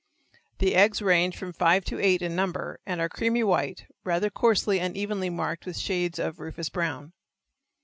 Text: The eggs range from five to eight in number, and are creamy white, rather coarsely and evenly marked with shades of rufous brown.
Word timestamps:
The 0.57 0.73
eggs 0.73 0.99
range 0.99 1.37
from 1.37 1.53
five 1.53 1.85
to 1.85 1.99
eight 1.99 2.23
in 2.23 2.35
number, 2.35 2.79
and 2.87 2.99
are 2.99 3.07
creamy 3.07 3.43
white, 3.43 3.85
rather 4.03 4.31
coarsely 4.31 4.79
and 4.79 4.97
evenly 4.97 5.29
marked 5.29 5.67
with 5.67 5.77
shades 5.77 6.17
of 6.17 6.39
rufous 6.39 6.69
brown. 6.69 7.13